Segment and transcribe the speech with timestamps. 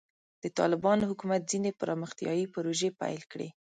[0.43, 3.47] د طالبانو حکومت ځینې پرمختیایي پروژې پیل کړې.